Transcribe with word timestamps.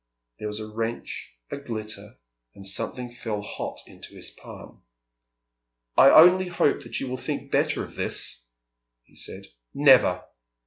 There 0.39 0.47
was 0.47 0.59
a 0.59 0.65
wrench, 0.65 1.31
a 1.51 1.57
glitter, 1.57 2.17
and 2.55 2.65
something 2.65 3.11
fell 3.11 3.43
hot 3.43 3.81
into 3.85 4.15
his 4.15 4.31
palm. 4.31 4.81
"I 5.95 6.09
only 6.09 6.47
hope 6.47 6.83
you 6.99 7.07
will 7.07 7.17
think 7.17 7.51
better 7.51 7.83
of 7.83 7.93
this," 7.93 8.43
he 9.03 9.15
said. 9.15 9.45
"Never!" 9.75 10.23